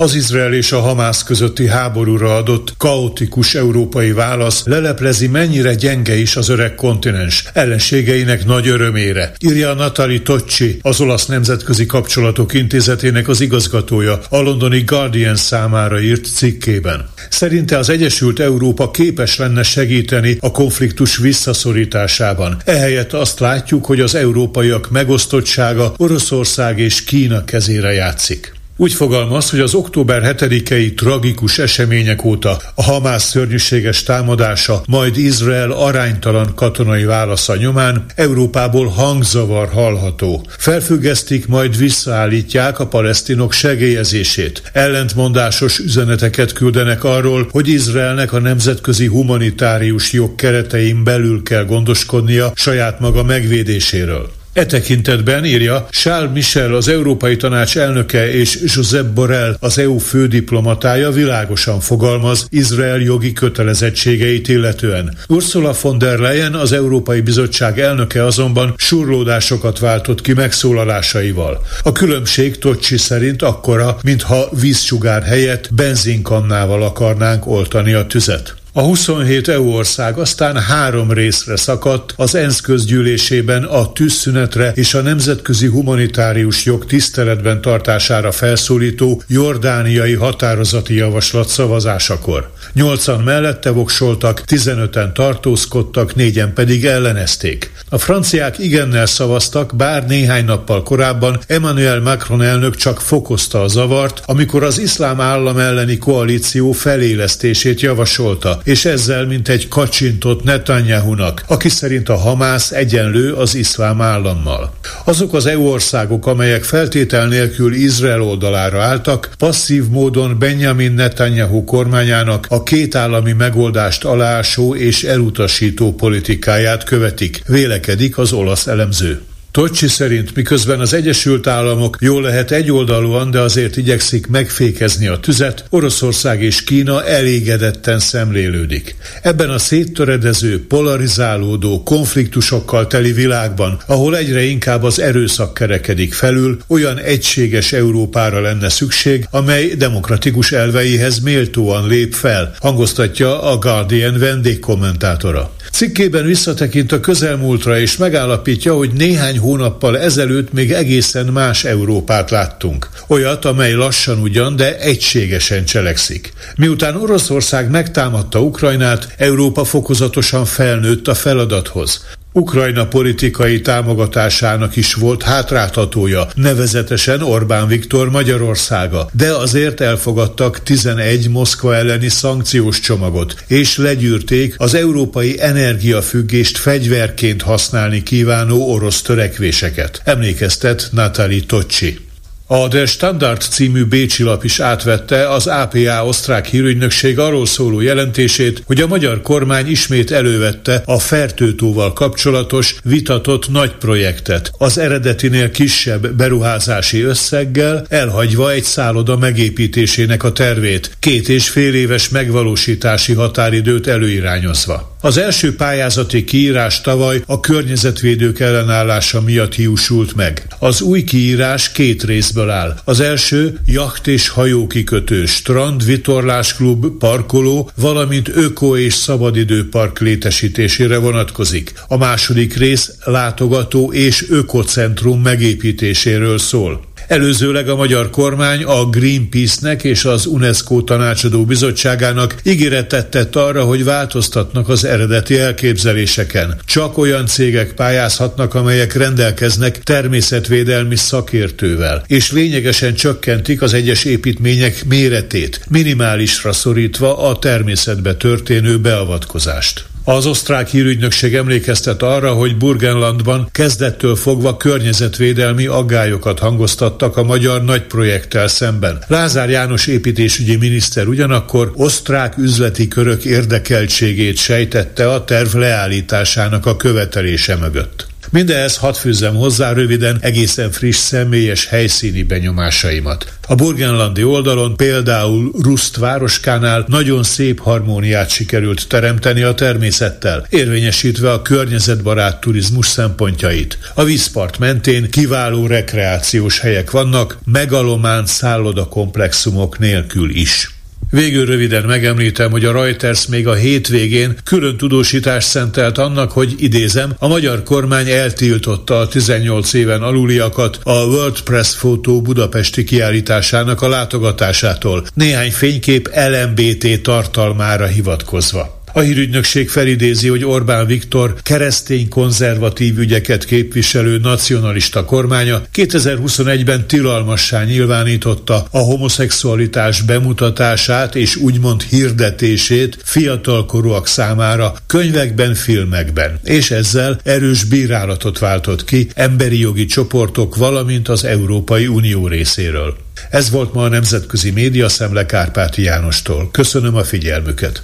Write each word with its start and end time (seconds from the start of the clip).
Az 0.00 0.14
Izrael 0.14 0.52
és 0.52 0.72
a 0.72 0.80
Hamász 0.80 1.22
közötti 1.22 1.66
háborúra 1.66 2.36
adott 2.36 2.74
kaotikus 2.76 3.54
európai 3.54 4.12
válasz 4.12 4.62
leleplezi, 4.64 5.26
mennyire 5.26 5.74
gyenge 5.74 6.16
is 6.16 6.36
az 6.36 6.48
öreg 6.48 6.74
kontinens 6.74 7.44
ellenségeinek 7.52 8.44
nagy 8.44 8.68
örömére. 8.68 9.32
Írja 9.40 9.74
Natali 9.74 10.22
Tocci, 10.22 10.78
az 10.82 11.00
olasz 11.00 11.26
nemzetközi 11.26 11.86
kapcsolatok 11.86 12.54
intézetének 12.54 13.28
az 13.28 13.40
igazgatója 13.40 14.20
a 14.28 14.40
londoni 14.40 14.80
Guardian 14.80 15.36
számára 15.36 16.00
írt 16.00 16.24
cikkében. 16.24 17.08
Szerinte 17.30 17.78
az 17.78 17.88
Egyesült 17.88 18.40
Európa 18.40 18.90
képes 18.90 19.36
lenne 19.36 19.62
segíteni 19.62 20.36
a 20.40 20.50
konfliktus 20.50 21.16
visszaszorításában. 21.16 22.56
Ehelyett 22.64 23.12
azt 23.12 23.38
látjuk, 23.40 23.86
hogy 23.86 24.00
az 24.00 24.14
európaiak 24.14 24.90
megosztottsága 24.90 25.92
Oroszország 25.96 26.78
és 26.78 27.04
Kína 27.04 27.44
kezére 27.44 27.92
játszik. 27.92 28.56
Úgy 28.80 28.92
fogalmaz, 28.92 29.50
hogy 29.50 29.60
az 29.60 29.74
október 29.74 30.34
7-i 30.36 30.94
tragikus 30.94 31.58
események 31.58 32.24
óta 32.24 32.58
a 32.74 32.82
Hamász 32.82 33.28
szörnyűséges 33.28 34.02
támadása, 34.02 34.82
majd 34.86 35.16
Izrael 35.16 35.70
aránytalan 35.70 36.54
katonai 36.54 37.04
válasza 37.04 37.56
nyomán 37.56 38.04
Európából 38.14 38.86
hangzavar 38.86 39.68
hallható. 39.68 40.46
Felfüggesztik, 40.58 41.46
majd 41.46 41.76
visszaállítják 41.76 42.78
a 42.78 42.86
palesztinok 42.86 43.52
segélyezését. 43.52 44.62
Ellentmondásos 44.72 45.78
üzeneteket 45.78 46.52
küldenek 46.52 47.04
arról, 47.04 47.48
hogy 47.50 47.68
Izraelnek 47.68 48.32
a 48.32 48.38
nemzetközi 48.38 49.06
humanitárius 49.06 50.12
jog 50.12 50.34
keretein 50.34 51.04
belül 51.04 51.42
kell 51.42 51.64
gondoskodnia 51.64 52.52
saját 52.54 53.00
maga 53.00 53.22
megvédéséről. 53.22 54.37
E 54.58 54.66
tekintetben 54.66 55.44
írja 55.44 55.86
Charles 55.90 56.30
Michel, 56.32 56.74
az 56.74 56.88
Európai 56.88 57.36
Tanács 57.36 57.76
elnöke 57.76 58.32
és 58.32 58.58
Josep 58.74 59.06
Borrell, 59.06 59.56
az 59.60 59.78
EU 59.78 59.98
fődiplomatája 59.98 61.10
világosan 61.10 61.80
fogalmaz 61.80 62.46
Izrael 62.50 62.98
jogi 62.98 63.32
kötelezettségeit 63.32 64.48
illetően. 64.48 65.16
Ursula 65.28 65.74
von 65.82 65.98
der 65.98 66.18
Leyen, 66.18 66.54
az 66.54 66.72
Európai 66.72 67.20
Bizottság 67.20 67.80
elnöke 67.80 68.24
azonban 68.24 68.74
surlódásokat 68.76 69.78
váltott 69.78 70.20
ki 70.20 70.32
megszólalásaival. 70.32 71.60
A 71.82 71.92
különbség 71.92 72.58
Tocsi 72.58 72.96
szerint 72.96 73.42
akkora, 73.42 73.98
mintha 74.02 74.48
vízsugár 74.60 75.22
helyett 75.22 75.74
benzinkannával 75.74 76.82
akarnánk 76.82 77.46
oltani 77.46 77.92
a 77.92 78.06
tüzet. 78.06 78.57
A 78.78 78.82
27 78.82 79.48
EU 79.48 79.72
ország 79.72 80.18
aztán 80.18 80.56
három 80.56 81.12
részre 81.12 81.56
szakadt 81.56 82.12
az 82.16 82.34
ENSZ 82.34 82.60
közgyűlésében 82.60 83.64
a 83.64 83.92
tűzszünetre 83.92 84.72
és 84.74 84.94
a 84.94 85.00
nemzetközi 85.00 85.66
humanitárius 85.66 86.64
jog 86.64 86.84
tiszteletben 86.84 87.60
tartására 87.60 88.32
felszólító 88.32 89.22
jordániai 89.26 90.14
határozati 90.14 90.94
javaslat 90.94 91.48
szavazásakor. 91.48 92.50
Nyolcan 92.72 93.20
mellette 93.20 93.70
voksoltak, 93.70 94.42
15-en 94.46 95.12
tartózkodtak, 95.12 96.14
négyen 96.14 96.52
pedig 96.52 96.84
ellenezték. 96.84 97.72
A 97.88 97.98
franciák 97.98 98.58
igennel 98.58 99.06
szavaztak, 99.06 99.76
bár 99.76 100.06
néhány 100.06 100.44
nappal 100.44 100.82
korábban 100.82 101.38
Emmanuel 101.46 102.00
Macron 102.00 102.42
elnök 102.42 102.76
csak 102.76 103.00
fokozta 103.00 103.62
a 103.62 103.68
zavart, 103.68 104.22
amikor 104.26 104.62
az 104.62 104.78
iszlám 104.78 105.20
állam 105.20 105.58
elleni 105.58 105.98
koalíció 105.98 106.72
felélesztését 106.72 107.80
javasolta, 107.80 108.60
és 108.68 108.84
ezzel 108.84 109.26
mint 109.26 109.48
egy 109.48 109.68
kacsintott 109.68 110.44
Netanyahu-nak, 110.44 111.44
aki 111.46 111.68
szerint 111.68 112.08
a 112.08 112.16
Hamász 112.16 112.72
egyenlő 112.72 113.32
az 113.32 113.54
iszlám 113.54 114.00
állammal. 114.00 114.72
Azok 115.04 115.34
az 115.34 115.46
EU 115.46 115.66
országok, 115.66 116.26
amelyek 116.26 116.64
feltétel 116.64 117.26
nélkül 117.28 117.74
Izrael 117.74 118.22
oldalára 118.22 118.82
álltak, 118.82 119.30
passzív 119.38 119.88
módon 119.88 120.38
Benjamin 120.38 120.92
Netanyahu 120.92 121.64
kormányának 121.64 122.46
a 122.48 122.62
két 122.62 122.94
állami 122.94 123.32
megoldást 123.32 124.04
alásó 124.04 124.74
és 124.74 125.04
elutasító 125.04 125.94
politikáját 125.94 126.84
követik, 126.84 127.42
vélekedik 127.46 128.18
az 128.18 128.32
olasz 128.32 128.66
elemző. 128.66 129.27
Tocsi 129.50 129.88
szerint 129.88 130.34
miközben 130.34 130.80
az 130.80 130.92
Egyesült 130.94 131.46
Államok 131.46 131.96
jól 132.00 132.22
lehet 132.22 132.50
egyoldalúan, 132.50 133.30
de 133.30 133.40
azért 133.40 133.76
igyekszik 133.76 134.26
megfékezni 134.26 135.06
a 135.06 135.20
tüzet, 135.20 135.64
Oroszország 135.70 136.42
és 136.42 136.64
Kína 136.64 137.04
elégedetten 137.04 137.98
szemlélődik. 137.98 138.96
Ebben 139.22 139.50
a 139.50 139.58
széttöredező, 139.58 140.66
polarizálódó, 140.66 141.82
konfliktusokkal 141.82 142.86
teli 142.86 143.12
világban, 143.12 143.80
ahol 143.86 144.16
egyre 144.16 144.42
inkább 144.42 144.82
az 144.82 145.00
erőszak 145.00 145.54
kerekedik 145.54 146.14
felül, 146.14 146.58
olyan 146.66 146.98
egységes 146.98 147.72
Európára 147.72 148.40
lenne 148.40 148.68
szükség, 148.68 149.26
amely 149.30 149.66
demokratikus 149.66 150.52
elveihez 150.52 151.18
méltóan 151.18 151.88
lép 151.88 152.14
fel, 152.14 152.54
hangoztatja 152.60 153.42
a 153.42 153.58
Guardian 153.58 154.18
vendégkommentátora. 154.18 155.52
Cikkében 155.72 156.24
visszatekint 156.24 156.92
a 156.92 157.00
közelmúltra 157.00 157.78
és 157.78 157.96
megállapítja, 157.96 158.74
hogy 158.74 158.90
néhány 158.92 159.37
hónappal 159.38 159.98
ezelőtt 159.98 160.52
még 160.52 160.72
egészen 160.72 161.26
más 161.26 161.64
Európát 161.64 162.30
láttunk. 162.30 162.88
Olyat, 163.06 163.44
amely 163.44 163.72
lassan 163.72 164.18
ugyan, 164.18 164.56
de 164.56 164.78
egységesen 164.78 165.64
cselekszik. 165.64 166.32
Miután 166.56 166.96
Oroszország 166.96 167.70
megtámadta 167.70 168.40
Ukrajnát, 168.40 169.14
Európa 169.16 169.64
fokozatosan 169.64 170.44
felnőtt 170.44 171.08
a 171.08 171.14
feladathoz. 171.14 172.04
Ukrajna 172.38 172.86
politikai 172.86 173.60
támogatásának 173.60 174.76
is 174.76 174.94
volt 174.94 175.22
hátráltatója, 175.22 176.26
nevezetesen 176.34 177.22
Orbán 177.22 177.68
Viktor 177.68 178.10
Magyarországa, 178.10 179.08
de 179.12 179.32
azért 179.32 179.80
elfogadtak 179.80 180.62
11 180.62 181.28
Moszkva 181.28 181.74
elleni 181.74 182.08
szankciós 182.08 182.80
csomagot, 182.80 183.44
és 183.46 183.76
legyűrték 183.76 184.54
az 184.56 184.74
európai 184.74 185.36
energiafüggést 185.40 186.58
fegyverként 186.58 187.42
használni 187.42 188.02
kívánó 188.02 188.72
orosz 188.72 189.02
törekvéseket. 189.02 190.00
Emlékeztet 190.04 190.88
Natali 190.92 191.46
Tocsi. 191.46 192.07
A 192.50 192.68
Der 192.68 192.86
Standard 192.86 193.40
című 193.40 193.84
Bécsi 193.84 194.22
lap 194.22 194.44
is 194.44 194.60
átvette 194.60 195.28
az 195.28 195.46
APA 195.46 196.06
osztrák 196.06 196.46
hírügynökség 196.46 197.18
arról 197.18 197.46
szóló 197.46 197.80
jelentését, 197.80 198.62
hogy 198.66 198.80
a 198.80 198.86
magyar 198.86 199.22
kormány 199.22 199.70
ismét 199.70 200.10
elővette 200.10 200.82
a 200.84 200.98
Fertőtóval 200.98 201.92
kapcsolatos 201.92 202.76
vitatott 202.84 203.48
nagy 203.50 203.72
projektet, 203.72 204.50
az 204.58 204.78
eredetinél 204.78 205.50
kisebb 205.50 206.14
beruházási 206.14 207.00
összeggel, 207.00 207.86
elhagyva 207.88 208.52
egy 208.52 208.64
szálloda 208.64 209.16
megépítésének 209.16 210.22
a 210.22 210.32
tervét, 210.32 210.96
két 211.00 211.28
és 211.28 211.48
fél 211.48 211.74
éves 211.74 212.08
megvalósítási 212.08 213.12
határidőt 213.12 213.86
előirányozva. 213.86 214.96
Az 215.00 215.16
első 215.16 215.54
pályázati 215.54 216.24
kiírás 216.24 216.80
tavaly 216.80 217.22
a 217.26 217.40
környezetvédők 217.40 218.40
ellenállása 218.40 219.20
miatt 219.20 219.54
hiúsult 219.54 220.14
meg. 220.14 220.46
Az 220.58 220.80
új 220.80 221.04
kiírás 221.04 221.72
két 221.72 222.02
részből 222.02 222.50
áll. 222.50 222.80
Az 222.84 223.00
első 223.00 223.58
jacht 223.66 224.06
és 224.06 224.28
hajókikötő, 224.28 225.26
strand, 225.26 225.84
vitorlásklub, 225.84 226.98
parkoló, 226.98 227.70
valamint 227.74 228.28
öko- 228.28 228.78
és 228.78 228.94
szabadidőpark 228.94 229.98
létesítésére 229.98 230.96
vonatkozik. 230.96 231.72
A 231.88 231.96
második 231.96 232.56
rész 232.56 232.92
látogató 233.04 233.92
és 233.92 234.30
ökocentrum 234.30 235.22
megépítéséről 235.22 236.38
szól. 236.38 236.87
Előzőleg 237.08 237.68
a 237.68 237.76
magyar 237.76 238.10
kormány 238.10 238.64
a 238.64 238.84
Greenpeace-nek 238.84 239.84
és 239.84 240.04
az 240.04 240.26
UNESCO 240.26 240.82
tanácsadó 240.82 241.44
bizottságának 241.44 242.34
ígéretet 242.42 243.06
tett 243.06 243.36
arra, 243.36 243.64
hogy 243.64 243.84
változtatnak 243.84 244.68
az 244.68 244.84
eredeti 244.84 245.38
elképzeléseken. 245.38 246.60
Csak 246.64 246.98
olyan 246.98 247.26
cégek 247.26 247.72
pályázhatnak, 247.72 248.54
amelyek 248.54 248.94
rendelkeznek 248.94 249.78
természetvédelmi 249.78 250.96
szakértővel, 250.96 252.04
és 252.06 252.32
lényegesen 252.32 252.94
csökkentik 252.94 253.62
az 253.62 253.74
egyes 253.74 254.04
építmények 254.04 254.84
méretét, 254.88 255.60
minimálisra 255.68 256.52
szorítva 256.52 257.18
a 257.28 257.38
természetbe 257.38 258.14
történő 258.14 258.78
beavatkozást. 258.78 259.84
Az 260.08 260.26
osztrák 260.26 260.68
hírügynökség 260.68 261.34
emlékeztet 261.34 262.02
arra, 262.02 262.32
hogy 262.32 262.56
Burgenlandban 262.56 263.48
kezdettől 263.52 264.16
fogva 264.16 264.56
környezetvédelmi 264.56 265.66
aggályokat 265.66 266.38
hangoztattak 266.38 267.16
a 267.16 267.22
magyar 267.22 267.64
nagy 267.64 267.82
projekttel 267.82 268.48
szemben. 268.48 268.98
Lázár 269.06 269.50
János 269.50 269.86
építésügyi 269.86 270.56
miniszter 270.56 271.06
ugyanakkor 271.06 271.72
osztrák 271.74 272.38
üzleti 272.38 272.88
körök 272.88 273.24
érdekeltségét 273.24 274.36
sejtette 274.36 275.12
a 275.12 275.24
terv 275.24 275.54
leállításának 275.54 276.66
a 276.66 276.76
követelése 276.76 277.56
mögött. 277.56 278.07
Mindehez 278.30 278.76
hadd 278.76 278.94
fűzzem 278.94 279.34
hozzá 279.34 279.72
röviden 279.72 280.18
egészen 280.20 280.70
friss 280.70 280.96
személyes 280.96 281.66
helyszíni 281.66 282.22
benyomásaimat. 282.22 283.32
A 283.46 283.54
burgenlandi 283.54 284.24
oldalon 284.24 284.76
például 284.76 285.52
Rust 285.62 285.96
városkánál 285.96 286.84
nagyon 286.88 287.22
szép 287.22 287.60
harmóniát 287.60 288.30
sikerült 288.30 288.88
teremteni 288.88 289.42
a 289.42 289.54
természettel, 289.54 290.46
érvényesítve 290.48 291.32
a 291.32 291.42
környezetbarát 291.42 292.40
turizmus 292.40 292.86
szempontjait. 292.86 293.78
A 293.94 294.04
vízpart 294.04 294.58
mentén 294.58 295.10
kiváló 295.10 295.66
rekreációs 295.66 296.60
helyek 296.60 296.90
vannak, 296.90 297.38
megalomán 297.44 298.26
szállodakomplexumok 298.26 299.78
nélkül 299.78 300.30
is. 300.30 300.77
Végül 301.10 301.46
röviden 301.46 301.84
megemlítem, 301.84 302.50
hogy 302.50 302.64
a 302.64 302.72
Reuters 302.72 303.26
még 303.26 303.46
a 303.46 303.54
hétvégén 303.54 304.36
külön 304.44 304.76
tudósítást 304.76 305.48
szentelt 305.48 305.98
annak, 305.98 306.32
hogy 306.32 306.54
idézem, 306.58 307.12
a 307.18 307.28
magyar 307.28 307.62
kormány 307.62 308.08
eltiltotta 308.08 308.98
a 308.98 309.08
18 309.08 309.72
éven 309.72 310.02
aluliakat 310.02 310.78
a 310.82 311.04
World 311.04 311.40
Press 311.40 311.76
Photo 311.76 312.20
budapesti 312.20 312.84
kiállításának 312.84 313.82
a 313.82 313.88
látogatásától, 313.88 315.06
néhány 315.14 315.52
fénykép 315.52 316.10
LMBT 316.14 317.02
tartalmára 317.02 317.86
hivatkozva. 317.86 318.77
A 318.92 319.00
hírügynökség 319.00 319.68
felidézi, 319.68 320.28
hogy 320.28 320.44
Orbán 320.44 320.86
Viktor 320.86 321.34
keresztény 321.42 322.08
konzervatív 322.08 322.98
ügyeket 322.98 323.44
képviselő 323.44 324.18
nacionalista 324.18 325.04
kormánya 325.04 325.62
2021-ben 325.74 326.86
tilalmassá 326.86 327.64
nyilvánította 327.64 328.66
a 328.70 328.78
homoszexualitás 328.78 330.02
bemutatását 330.02 331.14
és 331.14 331.36
úgymond 331.36 331.82
hirdetését 331.82 332.98
fiatalkorúak 333.04 334.06
számára 334.06 334.74
könyvekben, 334.86 335.54
filmekben, 335.54 336.40
és 336.44 336.70
ezzel 336.70 337.20
erős 337.24 337.64
bírálatot 337.64 338.38
váltott 338.38 338.84
ki 338.84 339.08
emberi 339.14 339.58
jogi 339.58 339.84
csoportok, 339.86 340.56
valamint 340.56 341.08
az 341.08 341.24
Európai 341.24 341.86
Unió 341.86 342.26
részéről. 342.26 342.96
Ez 343.30 343.50
volt 343.50 343.72
ma 343.72 343.82
a 343.82 343.88
Nemzetközi 343.88 344.50
Média 344.50 344.88
Szemle 344.88 345.26
Kárpáti 345.26 345.82
Jánostól. 345.82 346.48
Köszönöm 346.50 346.94
a 346.94 347.04
figyelmüket! 347.04 347.82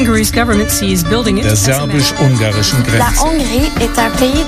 Hungary's 0.00 0.32
government 0.32 0.70
sees 0.70 1.02
building 1.02 1.38
it. 1.38 1.44
Der 1.44 1.56
szerbus-ungarischen 1.56 2.82
Grenze. 2.82 3.14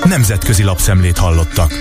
La 0.01 0.09
Nemzetközi 0.09 0.63
lapszemlét 0.63 1.19
hallottak. 1.19 1.73